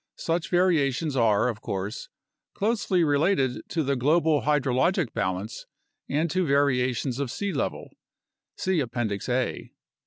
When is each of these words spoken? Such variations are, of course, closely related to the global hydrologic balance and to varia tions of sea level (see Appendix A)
Such 0.17 0.49
variations 0.49 1.15
are, 1.15 1.47
of 1.47 1.61
course, 1.61 2.09
closely 2.55 3.03
related 3.03 3.61
to 3.69 3.83
the 3.83 3.95
global 3.95 4.41
hydrologic 4.41 5.13
balance 5.13 5.67
and 6.09 6.27
to 6.31 6.43
varia 6.43 6.91
tions 6.95 7.19
of 7.19 7.29
sea 7.29 7.53
level 7.53 7.91
(see 8.57 8.79
Appendix 8.79 9.29
A) 9.29 9.69